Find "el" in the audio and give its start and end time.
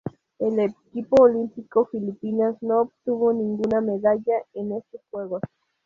0.39-0.59